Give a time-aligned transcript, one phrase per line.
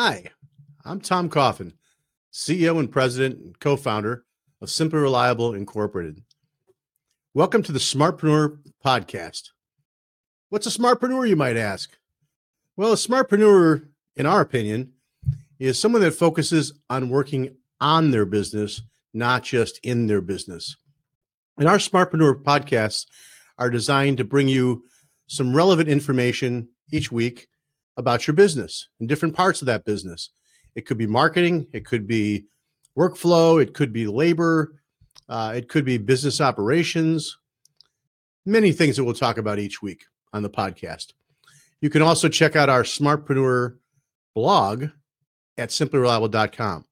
[0.00, 0.30] Hi,
[0.84, 1.72] I'm Tom Coffin,
[2.32, 4.24] CEO and President and co founder
[4.60, 6.22] of Simply Reliable Incorporated.
[7.34, 9.48] Welcome to the Smartpreneur Podcast.
[10.50, 11.90] What's a smartpreneur, you might ask?
[12.76, 14.92] Well, a smartpreneur, in our opinion,
[15.58, 20.76] is someone that focuses on working on their business, not just in their business.
[21.58, 23.06] And our Smartpreneur podcasts
[23.58, 24.84] are designed to bring you
[25.26, 27.48] some relevant information each week
[27.98, 30.30] about your business and different parts of that business.
[30.74, 32.46] It could be marketing, it could be
[32.96, 34.80] workflow, it could be labor,
[35.28, 37.36] uh, it could be business operations,
[38.46, 41.12] many things that we'll talk about each week on the podcast.
[41.80, 43.76] You can also check out our Smartpreneur
[44.34, 44.86] blog
[45.58, 46.84] at simplyreliable.com.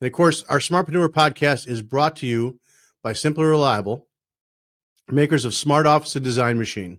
[0.00, 2.58] And of course, our Smartpreneur podcast is brought to you
[3.02, 4.08] by Simply Reliable,
[5.08, 6.98] makers of Smart Office and Design Machine,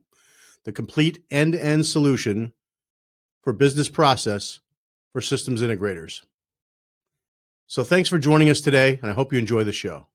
[0.64, 2.54] the complete end to end solution
[3.50, 4.60] for business process
[5.12, 6.22] for systems integrators.
[7.66, 10.06] So thanks for joining us today, and I hope you enjoy the show.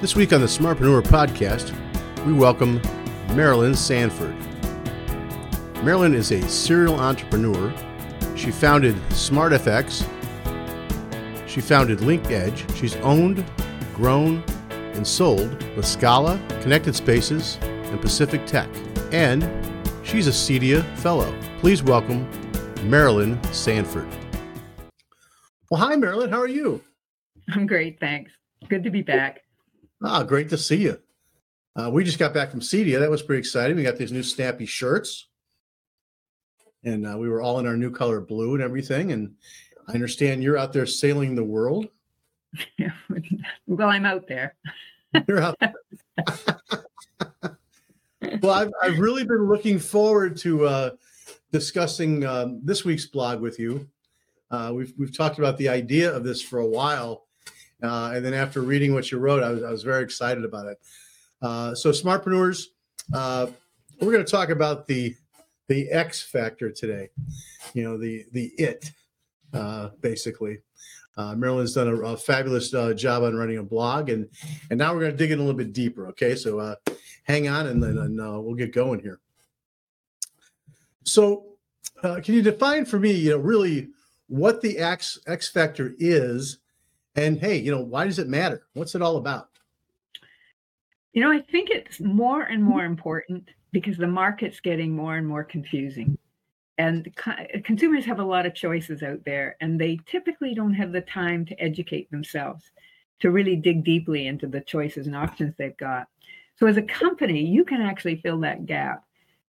[0.00, 1.74] This week on the Smartpreneur podcast,
[2.24, 2.80] we welcome
[3.34, 4.36] Marilyn Sanford.
[5.82, 7.74] Marilyn is a serial entrepreneur.
[8.36, 10.08] She founded SmartFX.
[11.48, 12.76] She founded LinkEdge.
[12.76, 13.44] She's owned,
[13.96, 17.58] grown, and sold with Scala, Connected Spaces,
[17.92, 18.68] and Pacific Tech.
[19.12, 19.48] And
[20.02, 21.32] she's a CEDIA Fellow.
[21.60, 22.28] Please welcome
[22.82, 24.08] Marilyn Sanford.
[25.70, 26.30] Well, hi, Marilyn.
[26.30, 26.82] How are you?
[27.54, 28.00] I'm great.
[28.00, 28.32] Thanks.
[28.68, 29.42] Good to be back.
[30.02, 30.98] Ah, great to see you.
[31.74, 32.98] Uh, we just got back from CEDIA.
[32.98, 33.76] That was pretty exciting.
[33.76, 35.28] We got these new snappy shirts,
[36.84, 39.12] and uh, we were all in our new color blue and everything.
[39.12, 39.34] And
[39.88, 41.88] I understand you're out there sailing the world.
[43.66, 44.54] well, I'm out there.
[45.26, 45.74] You're out there.
[48.42, 50.90] well, I've, I've really been looking forward to uh,
[51.50, 53.88] discussing um, this week's blog with you.
[54.50, 57.26] Uh, we've, we've talked about the idea of this for a while.
[57.82, 60.66] Uh, and then after reading what you wrote, I was, I was very excited about
[60.66, 60.78] it.
[61.40, 62.66] Uh, so, smartpreneurs,
[63.12, 63.48] uh,
[64.00, 65.16] we're going to talk about the
[65.68, 67.08] the X factor today.
[67.74, 68.92] You know, the the it,
[69.52, 70.58] uh, basically.
[71.16, 74.28] Uh, Marilyn's done a, a fabulous uh, job on running a blog, and
[74.70, 76.08] and now we're going to dig in a little bit deeper.
[76.08, 76.74] Okay, so uh,
[77.24, 79.20] hang on, and then and, uh, we'll get going here.
[81.04, 81.56] So,
[82.02, 83.88] uh, can you define for me, you know, really
[84.28, 86.58] what the X X factor is,
[87.14, 88.62] and hey, you know, why does it matter?
[88.72, 89.50] What's it all about?
[91.12, 95.28] You know, I think it's more and more important because the market's getting more and
[95.28, 96.16] more confusing
[96.78, 97.14] and
[97.64, 101.44] consumers have a lot of choices out there and they typically don't have the time
[101.46, 102.70] to educate themselves
[103.20, 106.08] to really dig deeply into the choices and options they've got.
[106.56, 109.04] So as a company you can actually fill that gap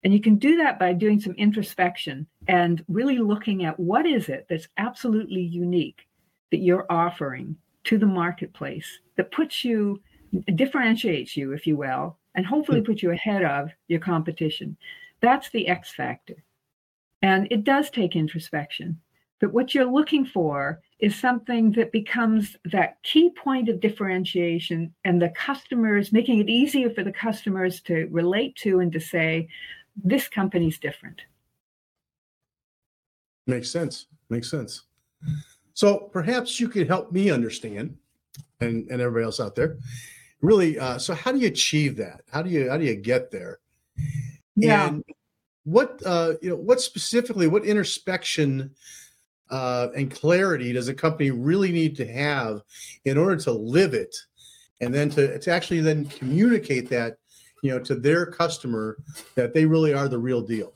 [0.04, 4.30] and you can do that by doing some introspection and really looking at what is
[4.30, 6.08] it that's absolutely unique
[6.52, 7.56] that you're offering
[7.86, 10.02] to the marketplace that puts you
[10.56, 12.86] differentiates you if you will and hopefully hmm.
[12.86, 14.76] puts you ahead of your competition.
[15.22, 16.44] That's the x factor
[17.26, 19.02] and it does take introspection.
[19.42, 25.20] But what you're looking for is something that becomes that key point of differentiation and
[25.20, 29.48] the customers making it easier for the customers to relate to and to say,
[30.04, 31.22] this company's different.
[33.48, 34.06] Makes sense.
[34.30, 34.84] Makes sense.
[35.74, 37.98] So perhaps you could help me understand
[38.62, 39.78] and, and everybody else out there.
[40.42, 42.22] Really, uh, so how do you achieve that?
[42.32, 43.60] How do you how do you get there?
[44.56, 44.90] Yeah.
[44.90, 45.04] And
[45.66, 48.72] what uh, you know what specifically what introspection
[49.50, 52.62] uh, and clarity does a company really need to have
[53.04, 54.16] in order to live it?
[54.82, 57.18] And then to, to actually then communicate that
[57.62, 58.98] you know to their customer
[59.36, 60.74] that they really are the real deal.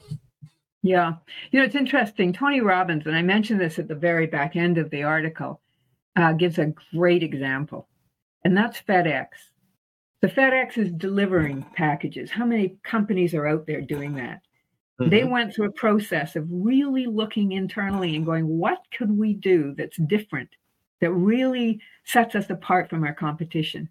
[0.81, 1.15] Yeah.
[1.51, 2.33] You know it's interesting.
[2.33, 5.61] Tony robbins and i mentioned this at the very back end of the article
[6.15, 7.87] uh, gives a great example
[8.43, 9.27] and that's fedex.
[10.21, 12.31] The fedex is delivering packages.
[12.31, 14.41] How many companies are out there doing that
[14.99, 15.09] Mm-hmm.
[15.09, 19.73] They went through a process of really looking internally and going, what could we do
[19.77, 20.49] that's different,
[20.99, 23.89] that really sets us apart from our competition?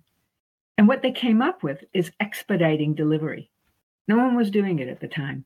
[0.76, 3.50] And what they came up with is expediting delivery.
[4.06, 5.44] No one was doing it at the time.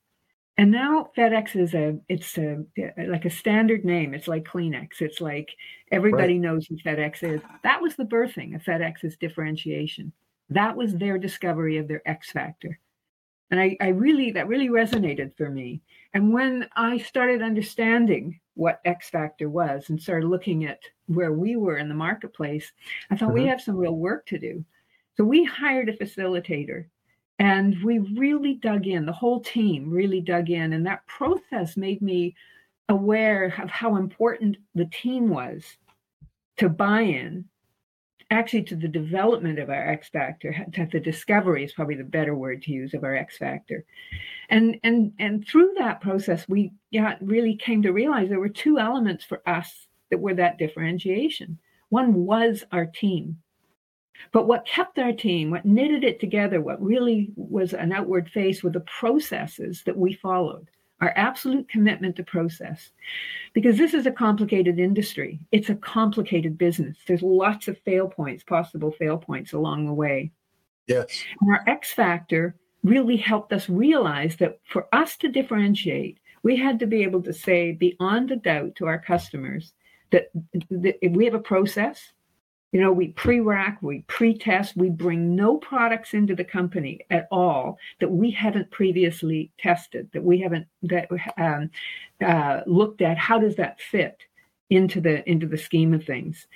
[0.59, 2.63] And now FedEx is a it's a
[3.09, 4.13] like a standard name.
[4.13, 5.01] It's like Kleenex.
[5.01, 5.49] It's like
[5.91, 6.43] everybody right.
[6.43, 7.41] knows who FedEx is.
[7.63, 10.13] That was the birthing of FedEx's differentiation.
[10.51, 12.79] That was their discovery of their X factor.
[13.53, 15.83] And I, I really, that really resonated for me.
[16.15, 21.57] And when I started understanding what X Factor was and started looking at where we
[21.57, 22.73] were in the marketplace,
[23.11, 23.51] I thought we mm-hmm.
[23.51, 24.65] have some real work to do.
[25.19, 26.87] So we hired a facilitator
[27.43, 30.75] And we really dug in, the whole team really dug in.
[30.75, 32.37] And that process made me
[32.89, 35.65] aware of how important the team was
[36.59, 37.45] to buy in,
[38.33, 42.35] actually, to the development of our X Factor, to the discovery is probably the better
[42.35, 43.85] word to use of our X Factor.
[44.49, 48.79] And, and, and through that process, we yeah, really came to realize there were two
[48.79, 51.59] elements for us that were that differentiation.
[51.91, 53.39] One was our team
[54.31, 58.63] but what kept our team, what knitted it together, what really was an outward face
[58.63, 60.69] were the processes that we followed,
[61.03, 62.91] our absolute commitment to process.
[63.53, 66.97] Because this is a complicated industry, it's a complicated business.
[67.07, 70.31] There's lots of fail points, possible fail points along the way.
[70.87, 71.23] Yes.
[71.41, 72.55] And our X factor
[72.85, 77.33] really helped us realize that for us to differentiate, we had to be able to
[77.33, 79.75] say beyond a doubt to our customers
[80.11, 80.31] that,
[80.71, 82.13] that if we have a process,
[82.73, 87.01] you know, we pre rack, we pre test, we bring no products into the company
[87.11, 91.71] at all that we haven't previously tested, that we haven't that um,
[92.25, 93.19] uh, looked at.
[93.19, 94.23] How does that fit
[94.71, 96.47] into the into the scheme of things?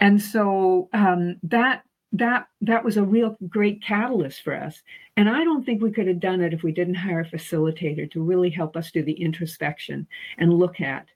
[0.00, 4.82] And so um, that that that was a real great catalyst for us.
[5.16, 8.10] And I don't think we could have done it if we didn't hire a facilitator
[8.10, 11.06] to really help us do the introspection and look at,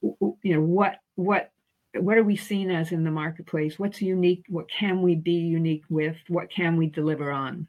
[0.00, 1.50] you know, what what
[2.02, 3.78] what are we seen as in the marketplace?
[3.78, 4.44] What's unique?
[4.48, 6.16] What can we be unique with?
[6.28, 7.68] What can we deliver on?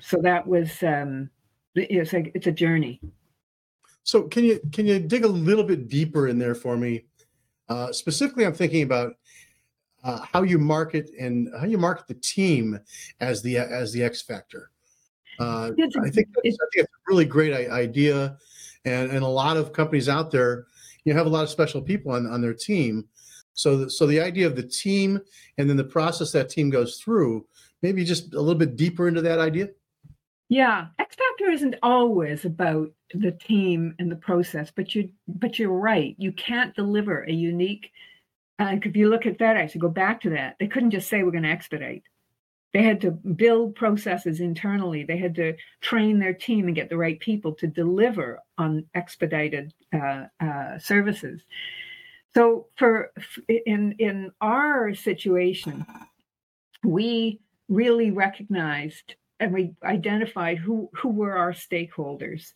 [0.00, 1.30] So that was um,
[1.74, 3.00] it's a it's a journey.
[4.04, 7.04] So can you can you dig a little bit deeper in there for me?
[7.68, 9.14] Uh, specifically, I'm thinking about
[10.04, 12.78] uh, how you market and how you market the team
[13.20, 14.70] as the as the X factor.
[15.38, 18.36] Uh, I think I think it's a really great idea,
[18.84, 20.66] and and a lot of companies out there
[21.04, 23.06] you have a lot of special people on, on their team.
[23.54, 25.20] So, so the idea of the team
[25.58, 27.46] and then the process that team goes through,
[27.82, 29.68] maybe just a little bit deeper into that idea.
[30.48, 35.72] Yeah, X Factor isn't always about the team and the process, but you but you're
[35.72, 36.14] right.
[36.18, 37.90] You can't deliver a unique.
[38.58, 40.56] Uh, if you look at FedEx, you go back to that.
[40.60, 42.02] They couldn't just say we're going to expedite.
[42.72, 45.04] They had to build processes internally.
[45.04, 49.74] They had to train their team and get the right people to deliver on expedited
[49.92, 51.42] uh, uh, services.
[52.34, 53.12] So, for
[53.48, 55.84] in in our situation,
[56.82, 62.52] we really recognized and we identified who who were our stakeholders.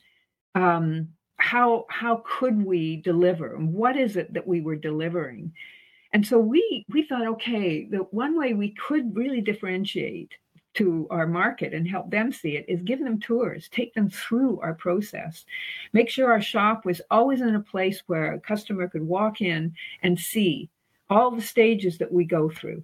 [0.55, 3.57] Um, how how could we deliver?
[3.59, 5.53] What is it that we were delivering?
[6.13, 10.33] And so we we thought, okay, the one way we could really differentiate
[10.75, 14.61] to our market and help them see it is give them tours, take them through
[14.61, 15.45] our process,
[15.95, 19.75] make sure our shop was always in a place where a customer could walk in
[20.03, 20.69] and see
[21.09, 22.83] all the stages that we go through.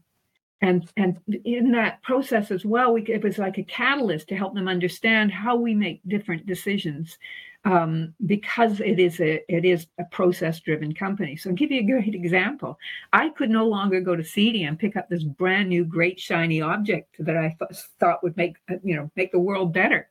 [0.63, 4.55] And, and in that process as well, we, it was like a catalyst to help
[4.55, 7.19] them understand how we make different decisions
[7.65, 11.37] um, because it is a it is a process driven company.
[11.37, 12.79] So I'll give you a great example.
[13.13, 16.61] I could no longer go to CEDIA and pick up this brand new great shiny
[16.61, 20.09] object that I th- thought would make uh, you know make the world better.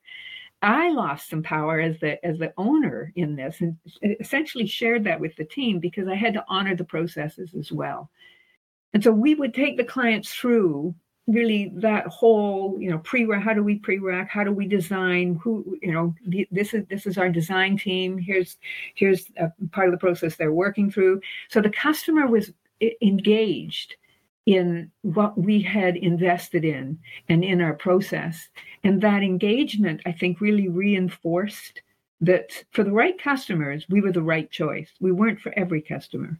[0.61, 3.77] I lost some power as the as the owner in this and
[4.19, 8.09] essentially shared that with the team because I had to honor the processes as well.
[8.93, 10.93] And so we would take the clients through
[11.27, 15.39] really that whole you know pre-rack, how do we pre-rack how do we design?
[15.43, 16.15] Who you know
[16.51, 18.17] this is this is our design team.
[18.17, 18.57] Here's
[18.95, 21.21] here's a part of the process they're working through.
[21.49, 22.51] So the customer was
[23.01, 23.95] engaged
[24.47, 26.97] in what we had invested in
[27.29, 28.49] and in our process.
[28.83, 31.81] And that engagement i think really reinforced
[32.21, 34.89] that for the right customers we were the right choice.
[34.99, 36.39] We weren't for every customer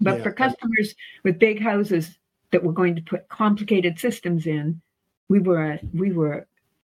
[0.00, 0.22] but yeah.
[0.22, 2.18] for customers with big houses
[2.50, 4.80] that were going to put complicated systems in,
[5.28, 6.46] we were we were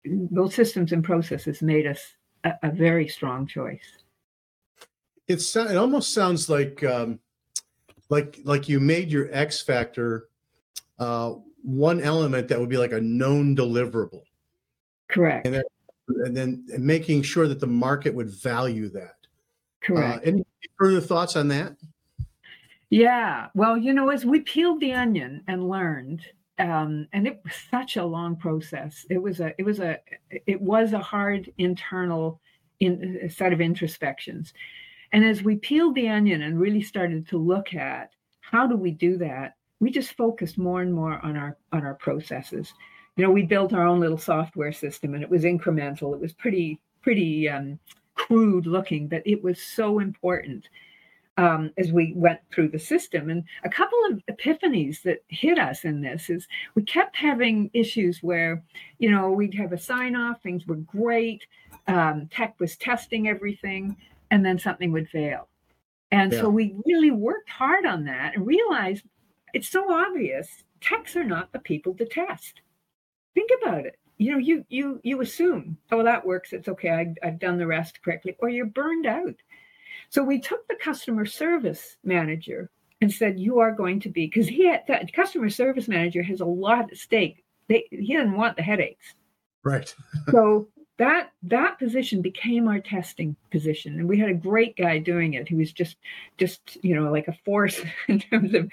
[0.05, 3.97] those systems and processes made us a, a very strong choice.
[5.27, 7.19] It's it almost sounds like um,
[8.09, 10.29] like like you made your X factor
[10.99, 11.33] uh,
[11.63, 14.23] one element that would be like a known deliverable.
[15.09, 15.45] Correct.
[15.45, 15.63] And then,
[16.25, 19.15] and then making sure that the market would value that.
[19.81, 20.25] Correct.
[20.25, 20.43] Uh, any
[20.77, 21.75] further thoughts on that?
[22.93, 23.47] Yeah.
[23.55, 26.21] Well, you know, as we peeled the onion and learned,
[26.59, 29.03] um, and it was such a long process.
[29.09, 29.97] It was a, it was a,
[30.29, 32.39] it was a hard internal
[32.79, 34.53] in, set of introspections.
[35.11, 38.91] And as we peeled the onion and really started to look at how do we
[38.91, 42.75] do that, we just focused more and more on our on our processes.
[43.17, 46.13] You know, we built our own little software system, and it was incremental.
[46.13, 47.79] It was pretty pretty um,
[48.13, 50.69] crude looking, but it was so important
[51.37, 53.29] um, as we went through the system.
[53.29, 58.21] And a couple of epiphanies that hit us in this is we kept having issues
[58.21, 58.63] where,
[58.99, 61.45] you know, we'd have a sign off, things were great,
[61.87, 63.95] um, tech was testing everything,
[64.31, 65.49] and then something would fail.
[66.11, 66.41] And Yeah.
[66.41, 69.03] so we really worked hard on that and realized
[69.53, 72.61] it's so obvious techs are not the people to test.
[73.33, 73.97] Think about it.
[74.17, 76.53] You know, you you you assume, oh, that works.
[76.53, 76.91] It's okay.
[76.91, 79.35] I, I've done the rest correctly, or you're burned out.
[80.13, 82.69] So we took the customer service manager
[83.01, 86.39] and said, you are going to be because he had that customer service manager has
[86.39, 87.43] a lot at stake.
[87.67, 89.15] They, he doesn't want the headaches
[89.63, 89.93] Right.
[90.31, 90.67] so
[90.97, 95.47] that that position became our testing position and we had a great guy doing it
[95.47, 95.97] he was just
[96.37, 98.69] just you know like a force in terms of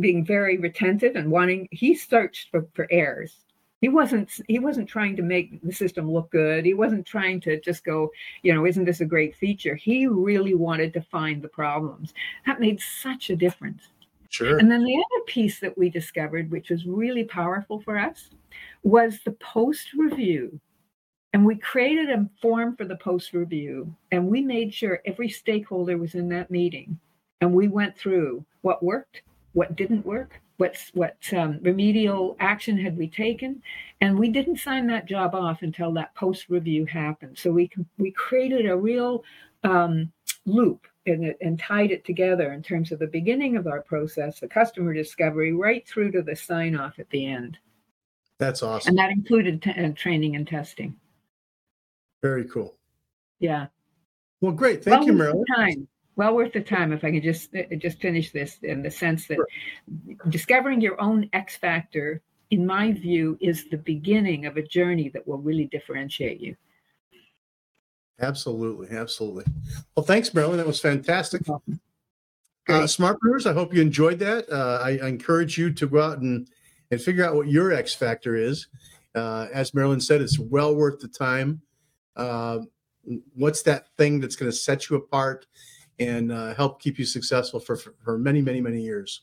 [0.00, 3.43] being very retentive and wanting he searched for, for errors
[3.84, 7.60] he wasn't he wasn't trying to make the system look good he wasn't trying to
[7.60, 8.10] just go
[8.42, 12.14] you know isn't this a great feature he really wanted to find the problems
[12.46, 13.82] that made such a difference
[14.30, 14.58] Sure.
[14.58, 18.30] and then the other piece that we discovered, which was really powerful for us,
[18.82, 20.58] was the post review.
[21.32, 25.98] And we created a form for the post review, and we made sure every stakeholder
[25.98, 26.98] was in that meeting.
[27.42, 29.22] And we went through what worked,
[29.52, 33.62] what didn't work, what's what um, remedial action had we taken,
[34.00, 37.38] and we didn't sign that job off until that post review happened.
[37.38, 39.24] So we can, we created a real
[39.62, 40.12] um,
[40.46, 44.40] loop and, it, and tied it together in terms of the beginning of our process,
[44.40, 47.58] the customer discovery, right through to the sign off at the end.
[48.38, 48.90] That's awesome.
[48.90, 50.96] And that included t- uh, training and testing.
[52.22, 52.74] Very cool.
[53.38, 53.66] Yeah.
[54.40, 54.84] Well, great.
[54.84, 55.44] Thank well you, Marilyn.
[55.56, 55.88] Time.
[56.16, 56.92] Well worth the time.
[56.92, 60.16] If I can just uh, just finish this in the sense that Sure.
[60.28, 65.26] discovering your own X factor, in my view, is the beginning of a journey that
[65.26, 66.56] will really differentiate you.
[68.20, 68.96] Absolutely.
[68.96, 69.44] Absolutely.
[69.96, 70.58] Well, thanks, Marilyn.
[70.58, 71.42] That was fantastic.
[71.48, 71.58] Uh,
[72.66, 72.82] Great.
[72.84, 74.48] Smartpreneurs, I hope you enjoyed that.
[74.50, 76.48] Uh, I, I encourage you to go out and,
[76.90, 78.68] and figure out what your X factor is.
[79.14, 81.60] Uh, as Marilyn said, it's well worth the time.
[82.16, 82.60] Uh,
[83.34, 85.46] what's that thing that's going to set you apart
[85.98, 89.22] and uh, help keep you successful for, for, for many, many, many years?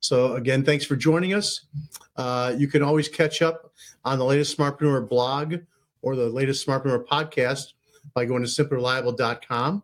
[0.00, 1.62] So, again, thanks for joining us.
[2.16, 3.72] Uh, you can always catch up
[4.04, 5.56] on the latest Smartpreneur blog
[6.02, 7.72] or the latest Smartpreneur podcast
[8.14, 9.82] by going to simplyreliable.com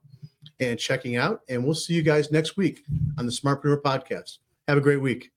[0.60, 1.40] and checking out.
[1.48, 2.84] And we'll see you guys next week
[3.18, 4.38] on the Smartpreneur Podcast.
[4.68, 5.32] Have a great week.